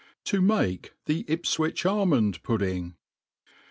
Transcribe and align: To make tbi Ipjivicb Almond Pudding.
To 0.23 0.41
make 0.41 0.93
tbi 1.07 1.25
Ipjivicb 1.27 1.85
Almond 1.87 2.41
Pudding. 2.41 2.95